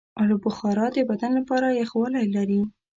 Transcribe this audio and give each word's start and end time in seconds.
آلوبخارا 0.21 0.87
د 0.95 0.97
بدن 1.09 1.31
لپاره 1.39 1.67
یخوالی 1.81 2.25
لري. 2.35 2.61